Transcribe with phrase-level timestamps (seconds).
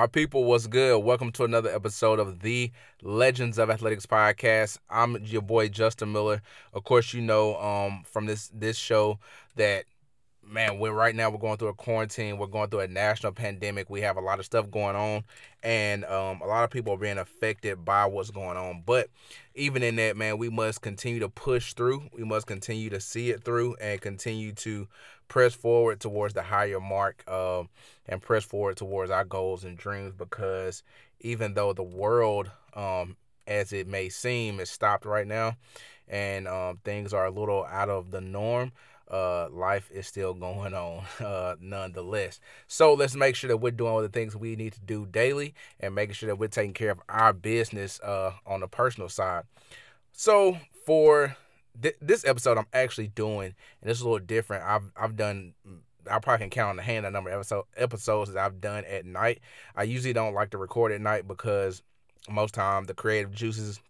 [0.00, 1.04] My people, what's good?
[1.04, 4.78] Welcome to another episode of the Legends of Athletics podcast.
[4.88, 6.40] I'm your boy Justin Miller.
[6.72, 9.18] Of course, you know um, from this this show
[9.56, 9.84] that
[10.42, 12.38] man, we're right now we're going through a quarantine.
[12.38, 13.90] We're going through a national pandemic.
[13.90, 15.22] We have a lot of stuff going on,
[15.62, 18.82] and um, a lot of people are being affected by what's going on.
[18.86, 19.10] But
[19.54, 22.08] even in that, man, we must continue to push through.
[22.16, 24.88] We must continue to see it through and continue to
[25.30, 27.62] press forward towards the higher mark uh,
[28.06, 30.82] and press forward towards our goals and dreams because
[31.20, 33.16] even though the world, um,
[33.46, 35.56] as it may seem, is stopped right now
[36.08, 38.72] and um, things are a little out of the norm,
[39.08, 42.40] uh, life is still going on uh, nonetheless.
[42.66, 45.54] So let's make sure that we're doing all the things we need to do daily
[45.78, 49.44] and making sure that we're taking care of our business uh, on the personal side.
[50.12, 51.36] So for
[51.80, 54.64] th- this episode I'm actually doing, and this is a little different.
[54.64, 55.54] I've I've done.
[56.10, 58.84] I probably can count on the hand the number of episode, episodes that I've done
[58.86, 59.40] at night.
[59.76, 61.82] I usually don't like to record at night because
[62.28, 63.80] most time the creative juices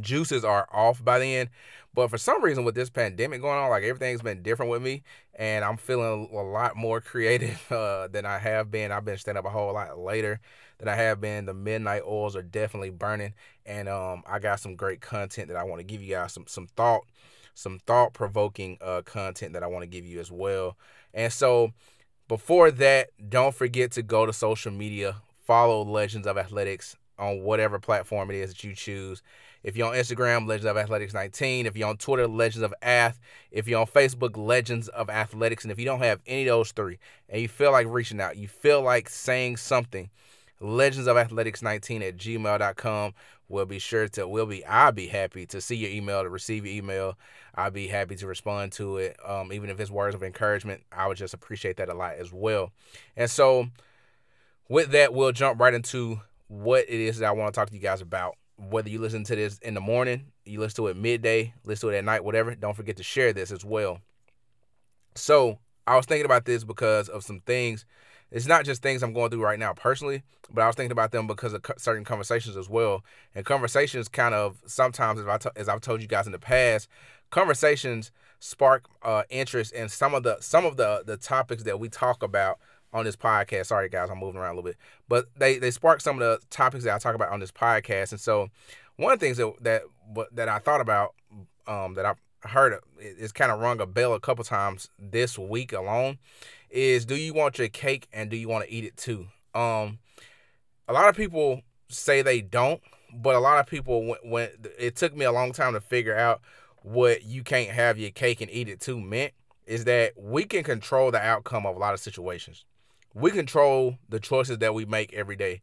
[0.00, 1.48] juices are off by then.
[1.92, 5.02] But for some reason, with this pandemic going on, like everything's been different with me,
[5.34, 8.92] and I'm feeling a lot more creative uh, than I have been.
[8.92, 10.40] I've been staying up a whole lot later
[10.78, 11.46] than I have been.
[11.46, 13.34] The midnight oils are definitely burning,
[13.66, 16.44] and um, I got some great content that I want to give you guys some
[16.46, 17.02] some thought,
[17.54, 20.76] some thought provoking uh, content that I want to give you as well.
[21.12, 21.72] And so,
[22.28, 27.80] before that, don't forget to go to social media, follow Legends of Athletics on whatever
[27.80, 29.22] platform it is that you choose
[29.62, 31.66] if you're on Instagram, Legends of Athletics 19.
[31.66, 33.20] If you're on Twitter, Legends of Ath.
[33.50, 35.64] If you're on Facebook, Legends of Athletics.
[35.64, 38.36] And if you don't have any of those three and you feel like reaching out,
[38.36, 40.10] you feel like saying something,
[40.60, 43.14] Legends of Athletics 19 at gmail.com.
[43.48, 46.64] We'll be sure to, we'll be, I'll be happy to see your email, to receive
[46.64, 47.18] your email.
[47.54, 49.16] I'll be happy to respond to it.
[49.26, 52.32] Um, even if it's words of encouragement, I would just appreciate that a lot as
[52.32, 52.70] well.
[53.16, 53.66] And so,
[54.68, 57.74] with that, we'll jump right into what it is that I want to talk to
[57.74, 58.36] you guys about
[58.68, 61.94] whether you listen to this in the morning, you listen to it midday, listen to
[61.94, 64.00] it at night, whatever, don't forget to share this as well.
[65.14, 67.84] So I was thinking about this because of some things.
[68.30, 70.22] It's not just things I'm going through right now personally,
[70.52, 73.04] but I was thinking about them because of certain conversations as well.
[73.34, 76.38] And conversations kind of sometimes, as, I t- as I've told you guys in the
[76.38, 76.88] past,
[77.30, 81.88] conversations spark uh, interest in some of the some of the the topics that we
[81.88, 82.58] talk about
[82.92, 83.66] on this podcast.
[83.66, 84.76] Sorry, guys, I'm moving around a little bit,
[85.08, 88.12] but they they spark some of the topics that I talk about on this podcast.
[88.12, 88.48] And so,
[88.96, 89.82] one of the things that that
[90.32, 91.14] that I thought about,
[91.66, 92.14] um, that I
[92.48, 96.18] heard is kind of rung a bell a couple times this week alone,
[96.70, 99.28] is do you want your cake and do you want to eat it too?
[99.54, 99.98] Um,
[100.88, 102.80] a lot of people say they don't,
[103.12, 106.16] but a lot of people when, when it took me a long time to figure
[106.16, 106.40] out
[106.82, 109.32] what you can't have your cake and eat it too meant
[109.66, 112.64] is that we can control the outcome of a lot of situations
[113.14, 115.62] we control the choices that we make every day.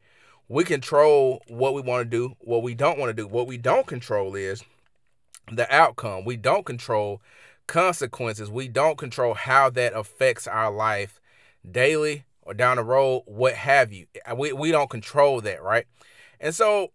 [0.50, 3.28] We control what we want to do, what we don't want to do.
[3.28, 4.63] What we don't control is
[5.52, 6.25] the outcome.
[6.25, 7.22] We don't control
[7.68, 8.50] consequences.
[8.50, 11.19] We don't control how that affects our life
[11.69, 14.07] daily or down the road, what have you.
[14.25, 15.86] Uh, we, we don't control that, right?
[16.40, 16.94] And so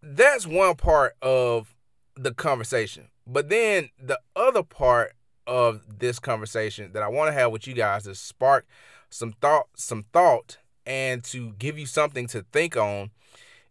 [0.00, 1.74] that's one part of
[2.14, 3.08] the conversation.
[3.26, 5.14] But then the other part
[5.44, 8.64] of this conversation that I want to have with you guys is spark
[9.12, 13.10] some thought some thought and to give you something to think on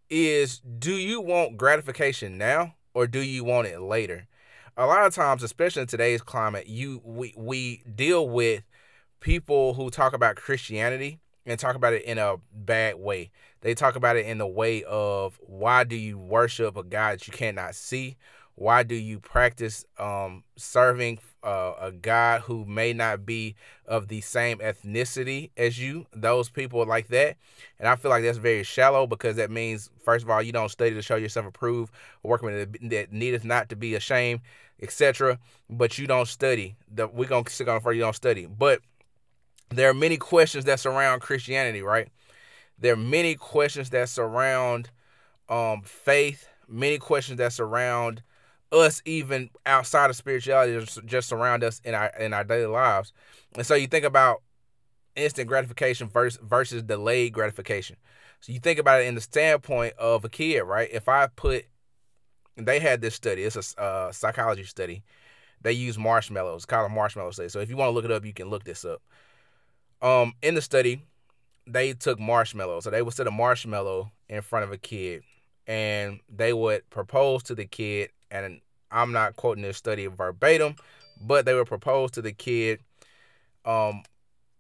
[0.10, 4.28] is do you want gratification now or do you want it later?
[4.78, 8.64] A lot of times, especially in today's climate, you we we deal with
[9.20, 13.32] people who talk about Christianity and talk about it in a bad way.
[13.62, 17.28] They talk about it in the way of why do you worship a God that
[17.28, 18.18] you cannot see?
[18.62, 23.56] Why do you practice um, serving uh, a God who may not be
[23.88, 26.06] of the same ethnicity as you?
[26.14, 27.38] Those people like that.
[27.80, 30.70] And I feel like that's very shallow because that means, first of all, you don't
[30.70, 31.92] study to show yourself approved,
[32.24, 34.42] a workman that needeth not to be ashamed,
[34.80, 35.40] etc.
[35.68, 36.76] But you don't study.
[36.96, 38.46] We're going to stick on for you don't study.
[38.46, 38.82] But
[39.72, 42.10] there are many questions that surround Christianity, right?
[42.78, 44.92] There are many questions that surround
[45.50, 48.22] um, faith, many questions that surround
[48.72, 53.14] us even outside of spirituality just, surround us in our in our daily lives.
[53.56, 54.42] And so you think about
[55.16, 57.98] instant gratification versus versus delayed gratification.
[58.40, 60.90] So you think about it in the standpoint of a kid, right?
[60.92, 61.66] If I put
[62.56, 65.04] they had this study, it's a uh, psychology study.
[65.62, 67.50] They use marshmallows, called a marshmallow study.
[67.50, 69.02] So if you want to look it up, you can look this up.
[70.02, 71.04] Um, in the study,
[71.68, 72.86] they took marshmallows.
[72.86, 75.24] So they would set a marshmallow in front of a kid
[75.68, 78.62] and they would propose to the kid and
[78.92, 80.76] I'm not quoting this study verbatim,
[81.22, 82.80] but they were proposed to the kid
[83.66, 84.04] um,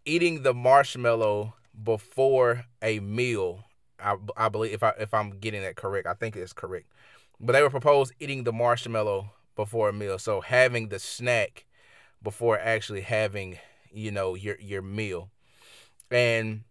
[0.05, 3.63] eating the marshmallow before a meal
[4.01, 6.87] I, I believe if I if I'm getting that correct, I think it's correct.
[7.39, 11.65] But they were proposed eating the marshmallow before a meal, so having the snack
[12.21, 13.57] before actually having
[13.91, 15.29] you know your your meal,
[16.09, 16.63] and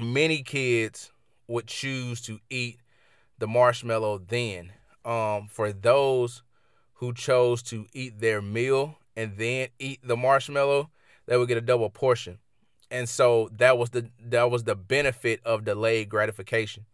[0.00, 1.10] many kids
[1.48, 2.78] would choose to eat
[3.38, 4.72] the marshmallow then.
[5.04, 6.42] Um, for those
[6.94, 10.90] who chose to eat their meal and then eat the marshmallow,
[11.26, 12.38] they would get a double portion.
[12.90, 16.86] And so that was the that was the benefit of delayed gratification.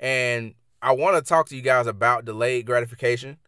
[0.00, 3.38] And I want to talk to you guys about delayed gratification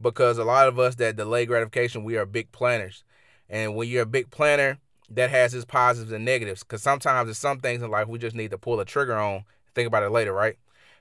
[0.00, 3.04] because a lot of us that delay gratification, we are big planners.
[3.48, 4.78] And when you're a big planner,
[5.10, 6.62] that has its positives and negatives.
[6.62, 9.44] Because sometimes there's some things in life we just need to pull the trigger on,
[9.74, 10.56] think about it later, right?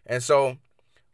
[0.06, 0.58] And so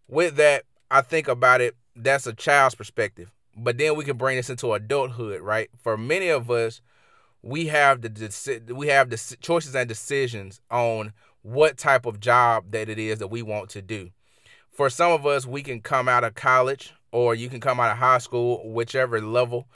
[0.08, 3.32] with that, I think about it, that's a child's perspective.
[3.56, 5.70] But then we can bring this into adulthood, right?
[5.78, 6.82] For many of us,
[7.42, 12.90] we have the we have the choices and decisions on what type of job that
[12.90, 14.12] it is that we want to do.
[14.72, 17.92] For some of us, we can come out of college or you can come out
[17.92, 19.68] of high school, whichever level,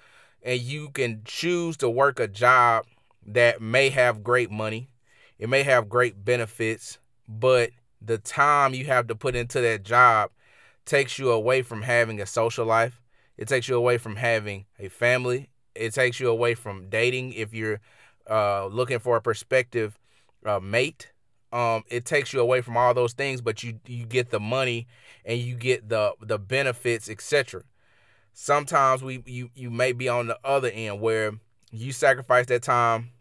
[0.44, 2.86] and you can choose to work a job
[3.26, 4.90] that may have great money,
[5.40, 7.72] it may have great benefits, but
[8.02, 10.30] the time you have to put into that job
[10.86, 13.02] takes you away from having a social life.
[13.38, 15.50] It takes you away from having a family.
[15.76, 17.80] It takes you away from dating if you're
[18.30, 19.98] uh, looking for a prospective
[20.46, 21.12] uh, mate.
[21.52, 24.88] Um, it takes you away from all those things, but you you get the money
[25.24, 27.64] and you get the the benefits, etc.
[28.34, 31.34] Sometimes we you you may be on the other end where
[31.72, 33.12] you sacrifice that time,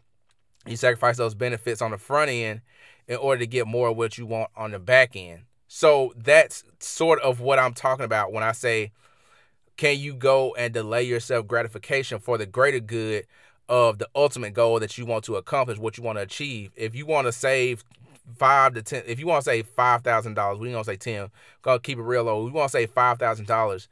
[0.65, 2.61] you sacrifice those benefits on the front end
[3.07, 5.41] in order to get more of what you want on the back end.
[5.75, 8.91] So that's sort of what I'm talking about when I say,
[9.75, 13.25] can you go and delay yourself gratification for the greater good
[13.67, 16.71] of the ultimate goal that you want to accomplish, what you want to achieve?
[16.75, 17.83] If you want to save
[18.37, 21.31] five to ten, if you want to save five thousand dollars, we don't say ten.
[21.63, 22.43] Go keep it real low.
[22.43, 23.87] We want to say five thousand dollars.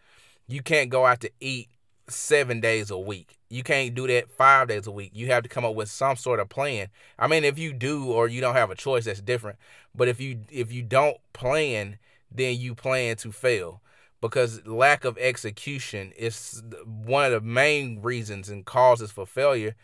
[0.47, 1.67] You can't go out to eat
[2.07, 3.37] seven days a week.
[3.49, 5.11] You can't do that five days a week.
[5.13, 6.87] You have to come up with some sort of plan.
[7.19, 9.57] I mean, if you do or you don't have a choice, that's different.
[9.93, 11.97] But if you if you don't plan,
[12.31, 13.81] then you plan to fail
[14.21, 19.75] because lack of execution is one of the main reasons and causes for failure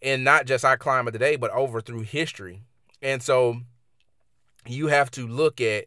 [0.00, 2.62] in not just our climate today, but over through history.
[3.00, 3.60] And so
[4.66, 5.86] you have to look at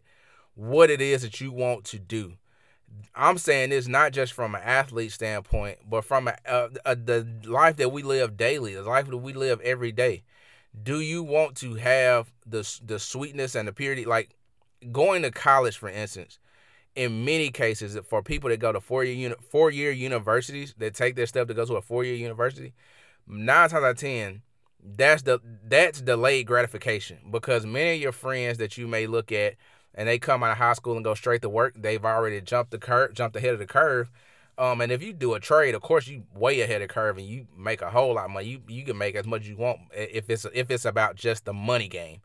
[0.54, 2.34] what it is that you want to do.
[3.14, 7.26] I'm saying this not just from an athlete standpoint, but from a, a, a, the
[7.44, 10.22] life that we live daily, the life that we live every day.
[10.80, 14.36] Do you want to have the the sweetness and the purity, like
[14.92, 16.38] going to college, for instance?
[16.96, 20.94] In many cases, for people that go to four year uni- four year universities that
[20.94, 22.72] take their step to go to a four year university,
[23.26, 24.42] nine times out of ten,
[24.82, 29.54] that's the that's delayed gratification because many of your friends that you may look at
[29.94, 32.70] and they come out of high school and go straight to work, they've already jumped
[32.70, 34.10] the curve, jumped ahead of the curve.
[34.58, 37.26] Um, and if you do a trade, of course you way ahead of curve and
[37.26, 38.46] you make a whole lot of money.
[38.46, 41.46] You you can make as much as you want if it's if it's about just
[41.46, 42.20] the money game.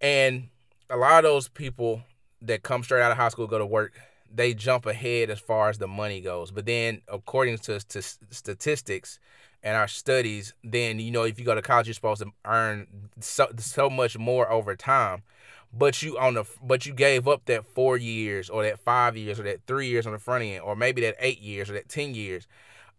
[0.00, 0.48] And
[0.88, 2.02] a lot of those people
[2.42, 3.92] that come straight out of high school go to work,
[4.32, 6.52] they jump ahead as far as the money goes.
[6.52, 9.18] But then, according to, to statistics
[9.62, 12.86] and our studies, then you know if you go to college, you're supposed to earn
[13.18, 15.22] so so much more over time
[15.72, 19.38] but you on the but you gave up that four years or that five years
[19.38, 21.88] or that three years on the front end or maybe that eight years or that
[21.88, 22.46] ten years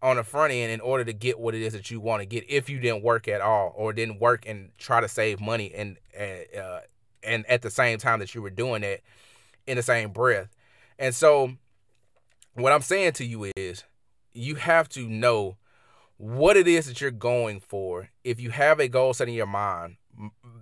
[0.02, 2.26] on the front end in order to get what it is that you want to
[2.26, 5.72] get if you didn't work at all or didn't work and try to save money
[5.74, 6.80] and uh,
[7.22, 9.02] and at the same time that you were doing it
[9.66, 10.48] in the same breath.
[10.98, 11.52] And so
[12.54, 13.84] what i'm saying to you is
[14.34, 15.56] you have to know
[16.18, 18.10] what it is that you're going for.
[18.22, 19.96] If you have a goal set in your mind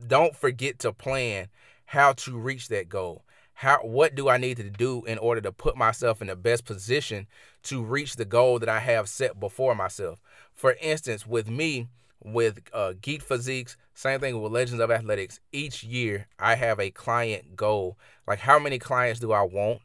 [0.06, 1.48] don't forget to plan
[1.90, 3.24] how to reach that goal.
[3.52, 6.64] How what do I need to do in order to put myself in the best
[6.64, 7.26] position
[7.64, 10.20] to reach the goal that I have set before myself?
[10.54, 11.88] For instance, with me,
[12.22, 15.40] with uh, Geek Physiques, same thing with Legends of Athletics.
[15.50, 17.98] Each year, I have a client goal.
[18.24, 19.80] Like, how many clients do I want?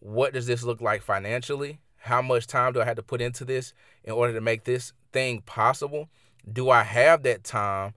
[0.00, 1.78] What does this look like financially?
[1.98, 4.94] How much time do I have to put into this in order to make this
[5.12, 6.08] thing possible?
[6.50, 7.92] Do I have that time?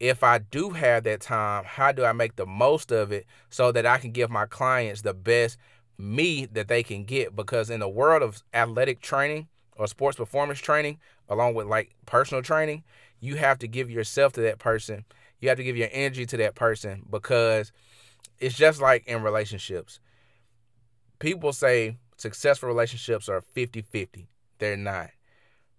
[0.00, 3.72] If I do have that time, how do I make the most of it so
[3.72, 5.58] that I can give my clients the best
[5.98, 7.34] me that they can get?
[7.34, 12.42] Because in the world of athletic training or sports performance training, along with like personal
[12.42, 12.84] training,
[13.20, 15.04] you have to give yourself to that person.
[15.40, 17.72] You have to give your energy to that person because
[18.38, 19.98] it's just like in relationships.
[21.18, 24.28] People say successful relationships are 50 50.
[24.58, 25.10] They're not.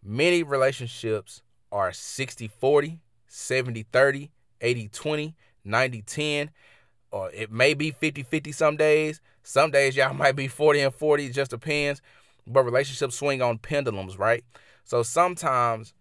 [0.04, 3.00] Many relationships are 60 40
[3.30, 6.52] 70 30, 80 20, 90 10.
[7.12, 9.22] or it may be 50-50 some days.
[9.44, 12.02] Some days y'all might be 40 and 40, it just depends.
[12.46, 14.44] But relationships swing on pendulums, right?
[14.84, 15.94] So sometimes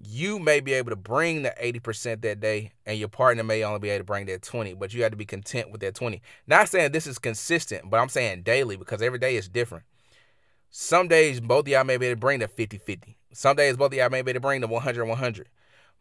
[0.00, 3.78] you may be able to bring the 80% that day and your partner may only
[3.78, 6.20] be able to bring that 20 but you have to be content with that 20
[6.46, 9.84] not saying this is consistent but i'm saying daily because every day is different
[10.70, 13.92] some days both of y'all may be able to bring the 50-50 some days both
[13.92, 15.44] of y'all may be able to bring the 100-100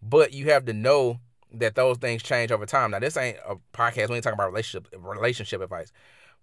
[0.01, 1.19] but you have to know
[1.51, 4.51] that those things change over time now this ain't a podcast we ain't talking about
[4.51, 5.91] relationship relationship advice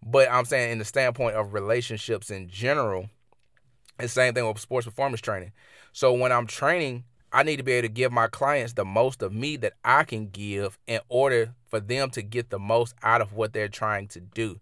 [0.02, 3.08] but i'm saying in the standpoint of relationships in general
[3.98, 5.52] the same thing with sports performance training
[5.92, 9.22] so when i'm training I need to be able to give my clients the most
[9.22, 13.22] of me that I can give in order for them to get the most out
[13.22, 14.60] of what they're trying to do.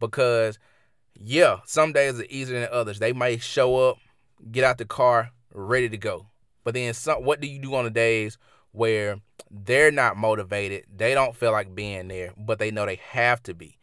[0.00, 0.58] Because,
[1.14, 2.98] yeah, some days are easier than others.
[2.98, 3.98] They may show up,
[4.50, 6.26] get out the car, ready to go.
[6.68, 8.36] But then, some, what do you do on the days
[8.72, 10.84] where they're not motivated?
[10.94, 13.78] They don't feel like being there, but they know they have to be.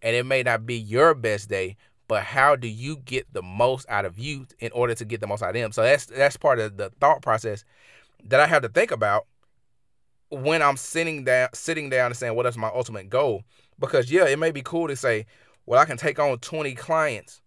[0.00, 1.76] And it may not be your best day,
[2.08, 5.26] but how do you get the most out of you in order to get the
[5.26, 5.70] most out of them?
[5.70, 7.62] So that's that's part of the thought process
[8.24, 9.26] that I have to think about
[10.30, 13.44] when I'm sitting down sitting down and saying what is my ultimate goal.
[13.78, 15.26] Because yeah, it may be cool to say,
[15.66, 17.42] well, I can take on 20 clients,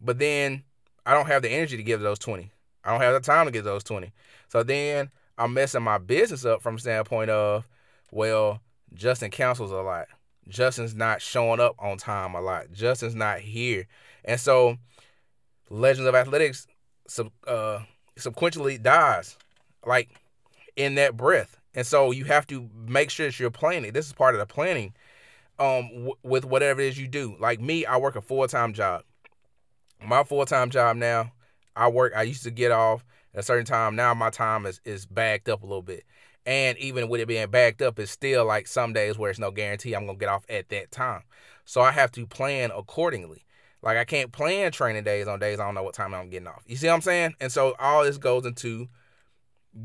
[0.00, 0.62] but then
[1.04, 2.52] I don't have the energy to give those 20.
[2.86, 4.12] I don't have the time to get those 20.
[4.48, 7.66] So then I'm messing my business up from standpoint of,
[8.12, 8.60] well,
[8.94, 10.06] Justin counsels a lot.
[10.48, 12.72] Justin's not showing up on time a lot.
[12.72, 13.88] Justin's not here.
[14.24, 14.78] And so
[15.68, 16.68] Legends of Athletics
[17.08, 17.80] sub, uh,
[18.16, 19.36] sequentially dies
[19.84, 20.08] like
[20.76, 21.58] in that breath.
[21.74, 23.92] And so you have to make sure that you're planning.
[23.92, 24.94] This is part of the planning
[25.58, 27.36] um, w- with whatever it is you do.
[27.38, 29.02] Like me, I work a full time job.
[30.02, 31.32] My full time job now,
[31.76, 33.04] I work, I used to get off
[33.34, 33.94] at a certain time.
[33.94, 36.04] Now my time is, is backed up a little bit.
[36.46, 39.50] And even with it being backed up, it's still like some days where it's no
[39.50, 41.22] guarantee I'm gonna get off at that time.
[41.64, 43.44] So I have to plan accordingly.
[43.82, 46.48] Like I can't plan training days on days I don't know what time I'm getting
[46.48, 46.62] off.
[46.66, 47.34] You see what I'm saying?
[47.40, 48.88] And so all this goes into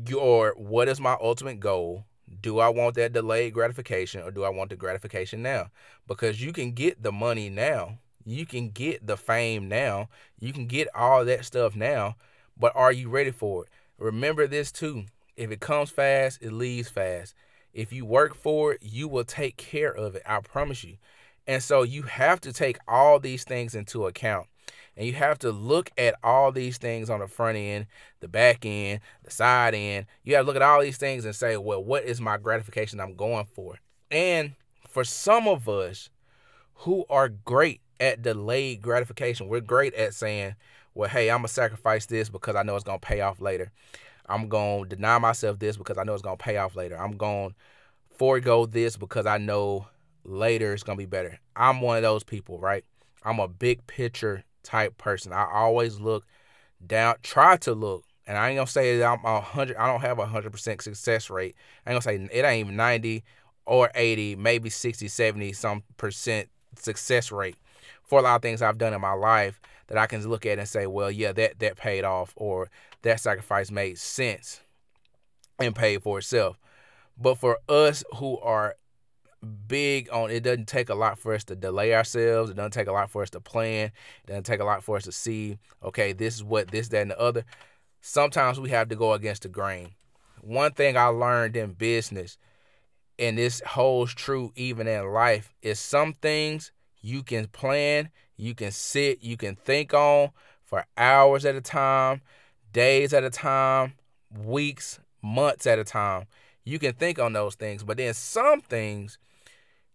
[0.08, 2.04] your what is my ultimate goal?
[2.40, 5.70] Do I want that delayed gratification or do I want the gratification now?
[6.06, 7.98] Because you can get the money now.
[8.24, 10.08] You can get the fame now.
[10.38, 12.16] You can get all that stuff now,
[12.56, 13.70] but are you ready for it?
[13.98, 15.04] Remember this too.
[15.36, 17.34] If it comes fast, it leaves fast.
[17.72, 20.22] If you work for it, you will take care of it.
[20.26, 20.96] I promise you.
[21.46, 24.46] And so you have to take all these things into account.
[24.96, 27.86] And you have to look at all these things on the front end,
[28.20, 30.06] the back end, the side end.
[30.22, 33.00] You have to look at all these things and say, well, what is my gratification
[33.00, 33.78] I'm going for?
[34.10, 34.52] And
[34.86, 36.10] for some of us
[36.74, 40.56] who are great at delayed gratification, we're great at saying,
[40.94, 43.40] well, hey, I'm going to sacrifice this because I know it's going to pay off
[43.40, 43.70] later.
[44.26, 46.98] I'm going to deny myself this because I know it's going to pay off later.
[46.98, 47.54] I'm going to
[48.16, 49.86] forego this because I know
[50.24, 51.38] later it's going to be better.
[51.54, 52.84] I'm one of those people, right?
[53.22, 55.32] I'm a big picture type person.
[55.32, 56.26] I always look
[56.84, 59.76] down, try to look, and I ain't gonna say that I'm a hundred.
[59.76, 61.56] I don't have a hundred percent success rate.
[61.84, 63.24] I ain't gonna say it ain't even ninety
[63.64, 67.56] or eighty, maybe 60, 70 some percent success rate
[68.04, 70.58] for a lot of things I've done in my life that I can look at
[70.58, 72.70] and say, well, yeah, that that paid off, or
[73.02, 74.60] that sacrifice made sense
[75.58, 76.58] and paid for itself.
[77.18, 78.76] But for us who are
[79.66, 82.50] big on it doesn't take a lot for us to delay ourselves.
[82.50, 83.90] It doesn't take a lot for us to plan.
[84.22, 87.02] It doesn't take a lot for us to see, okay, this is what this, that,
[87.02, 87.44] and the other.
[88.00, 89.90] Sometimes we have to go against the grain.
[90.40, 92.36] One thing I learned in business,
[93.18, 96.72] and this holds true even in life, is some things
[97.02, 100.30] you can plan, you can sit, you can think on
[100.64, 102.22] for hours at a time,
[102.72, 103.94] days at a time,
[104.30, 106.26] weeks, months at a time.
[106.64, 109.18] You can think on those things, but then some things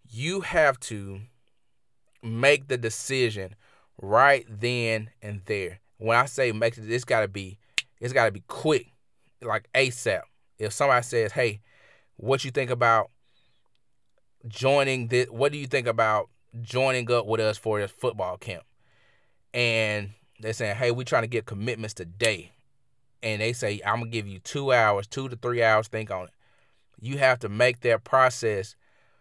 [0.09, 1.21] you have to
[2.21, 3.55] make the decision
[4.01, 5.79] right then and there.
[5.97, 7.57] When I say make it, it's gotta be,
[7.99, 8.87] it's gotta be quick,
[9.41, 10.21] like ASAP.
[10.59, 11.61] If somebody says, "Hey,
[12.17, 13.11] what you think about
[14.47, 15.27] joining this?
[15.29, 16.29] What do you think about
[16.61, 18.63] joining up with us for this football camp?"
[19.53, 22.51] And they're saying, "Hey, we're trying to get commitments today,"
[23.23, 25.87] and they say, "I'm gonna give you two hours, two to three hours.
[25.87, 26.33] Think on it."
[26.99, 28.75] You have to make that process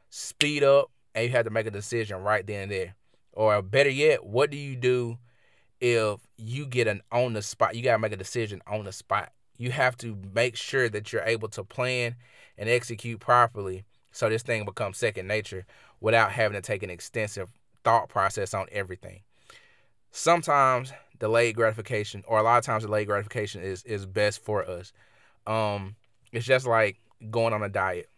[0.09, 2.95] speed up and you have to make a decision right then and there.
[3.33, 5.19] Or better yet, what do you do
[5.81, 7.75] if you get an on the spot?
[7.75, 9.33] You got to make a decision on the spot.
[9.59, 12.17] You have to make sure that you're able to plan
[12.57, 15.67] and execute properly so this thing becomes second nature
[16.07, 17.51] without having to take an extensive
[17.83, 19.21] thought process on everything.
[20.13, 24.93] Sometimes delayed gratification, or a lot of times delayed gratification is is best for us.
[25.47, 25.97] Um,
[26.33, 26.99] it's just like
[27.31, 28.09] going on a diet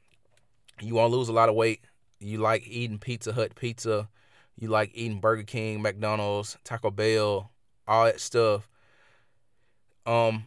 [0.80, 1.80] you want to lose a lot of weight,
[2.20, 4.08] you like eating Pizza Hut pizza,
[4.56, 7.50] you like eating Burger King, McDonald's, Taco Bell,
[7.86, 8.68] all that stuff.
[10.06, 10.46] Um,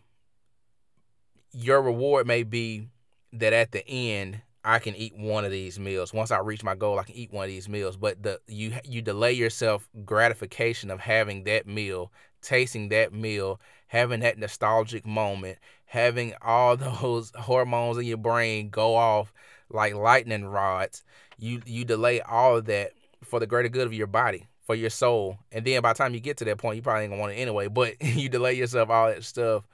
[1.52, 2.88] your reward may be
[3.34, 6.14] that at the end I can eat one of these meals.
[6.14, 7.98] Once I reach my goal, I can eat one of these meals.
[7.98, 14.20] But the you you delay yourself gratification of having that meal, tasting that meal, having
[14.20, 19.34] that nostalgic moment, having all those hormones in your brain go off
[19.70, 21.04] like lightning rods.
[21.38, 22.92] You you delay all of that
[23.24, 25.40] for the greater good of your body, for your soul.
[25.52, 27.34] And then by the time you get to that point, you probably ain't gonna want
[27.34, 27.68] it anyway.
[27.68, 29.68] But you delay yourself all that stuff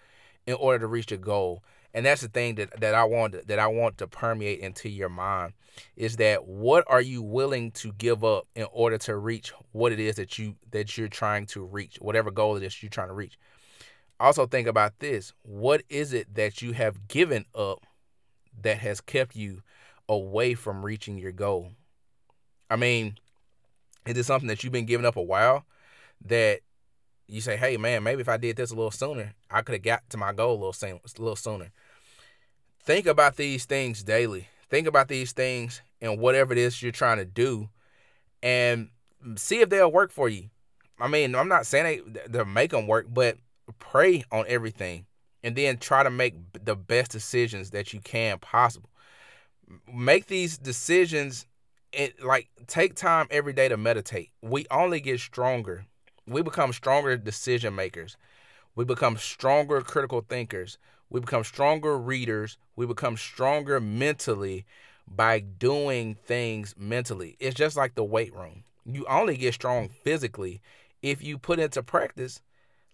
[0.45, 1.61] in order to reach your goal
[1.97, 5.09] and that's the thing that, that I want that I want to permeate into your
[5.09, 5.53] mind
[5.95, 9.99] is that what are you willing to give up in order to reach what it
[9.99, 13.15] is that you that you're trying to reach, whatever goal it is you're trying to
[13.15, 13.39] reach.
[14.19, 15.33] Also think about this.
[15.41, 17.83] What is it that you have given up
[18.61, 19.63] that has kept you
[20.07, 21.71] away from reaching your goal?
[22.69, 23.17] I mean,
[24.05, 25.65] is it something that you've been giving up a while
[26.25, 26.59] that
[27.27, 29.81] you say, hey man, maybe if I did this a little sooner, I could have
[29.81, 31.71] got to my goal a little, a little sooner.
[32.87, 34.47] Think about these things daily.
[34.69, 37.67] Think about these things and whatever it is you're trying to do
[38.41, 38.87] and
[39.35, 40.49] see if they'll work for you.
[40.97, 43.39] I mean, I'm not saying they, they'll make them work, but
[43.77, 45.05] pray on everything
[45.43, 48.89] and then try to make the best decisions that you can possible.
[49.93, 51.45] Make these decisions
[51.91, 54.29] it like take time every day to meditate.
[54.41, 55.85] We only get stronger.
[56.25, 58.15] We become stronger decision makers.
[58.75, 60.77] We become stronger critical thinkers.
[61.09, 62.57] We become stronger readers.
[62.75, 64.65] We become stronger mentally
[65.07, 67.37] by doing things mentally.
[67.39, 68.63] It's just like the weight room.
[68.85, 70.61] You only get strong physically
[71.01, 72.41] if you put into practice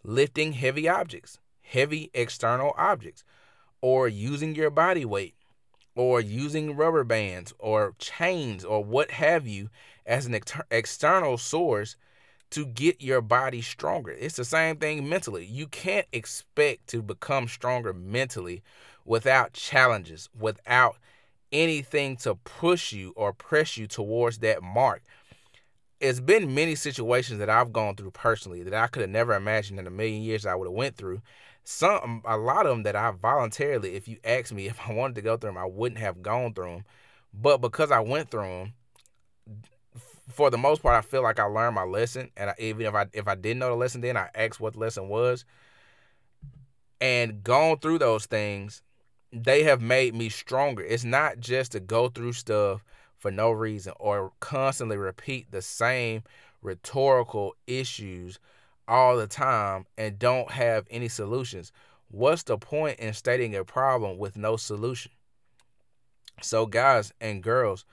[0.04, 3.24] lifting heavy objects, heavy external objects,
[3.82, 5.36] or using your body weight,
[5.96, 9.70] or using rubber bands, or chains, or what have you
[10.06, 11.96] as an ex- external source
[12.54, 14.12] to get your body stronger.
[14.12, 15.44] It's the same thing mentally.
[15.44, 18.62] You can't expect to become stronger mentally
[19.06, 20.98] without challenges, without
[21.52, 25.02] anything to push you or press you towards that mark.
[26.00, 29.80] It's been many situations that I've gone through personally that I could have never imagined
[29.80, 31.22] in a million years I would have went through.
[31.64, 35.16] Some a lot of them that I voluntarily, if you asked me if I wanted
[35.16, 36.86] to go through them, I wouldn't have gone through them.
[37.34, 38.74] But because I went through them,
[40.30, 42.96] for the most part, I feel like I learned my lesson, and I, even if
[42.96, 45.46] I if I didn't know the lesson, then I asked what the lesson was,
[47.02, 48.82] and going through those things,
[49.32, 50.84] they have made me stronger.
[50.84, 52.84] It's not just to go through stuff
[53.18, 56.24] for no reason or constantly repeat the same
[56.62, 58.40] rhetorical issues
[58.88, 61.72] all the time and don't have any solutions.
[62.10, 65.12] What's the point in stating a problem with no solution?
[66.42, 67.86] So, guys and girls,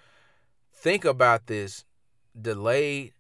[0.73, 1.85] think about this
[2.41, 3.13] delayed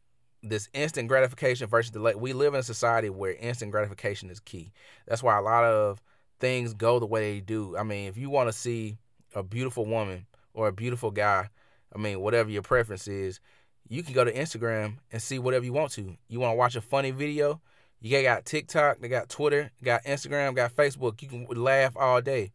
[0.43, 2.15] this instant gratification versus delay.
[2.15, 4.73] We live in a society where instant gratification is key.
[5.07, 6.03] That's why a lot of
[6.39, 7.77] things go the way they do.
[7.77, 8.97] I mean, if you want to see
[9.35, 11.49] a beautiful woman or a beautiful guy,
[11.95, 13.41] I mean, whatever your preference is,
[13.89, 16.17] you can go to Instagram and see whatever you want to.
[16.29, 17.61] You want to watch a funny video?
[18.01, 21.21] You got TikTok, they got Twitter, got Instagram, got Facebook.
[21.21, 22.53] You can laugh all day.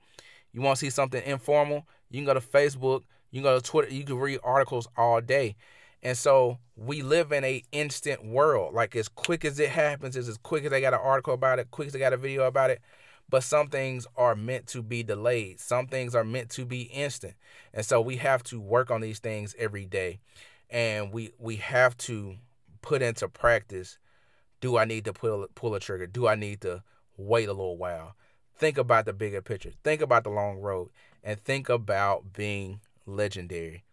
[0.54, 1.86] You want to see something informal?
[2.10, 3.02] You can go to Facebook.
[3.30, 3.94] You can go to Twitter.
[3.94, 5.56] You can read articles all day.
[6.06, 8.76] And so we live in a instant world.
[8.76, 11.58] Like as quick as it happens, is as quick as they got an article about
[11.58, 12.80] it, quick as they got a video about it.
[13.28, 15.60] But some things are meant to be delayed.
[15.60, 17.34] Some things are meant to be instant.
[17.74, 20.20] And so we have to work on these things every day.
[20.70, 22.36] And we we have to
[22.84, 23.98] put into practice
[24.62, 26.06] do I need to pull pull a trigger?
[26.06, 26.84] Do I need to
[27.18, 28.16] wait a little while?
[28.56, 29.72] Think about the bigger picture.
[29.84, 30.92] Think about the long road
[31.24, 33.85] and think about being legendary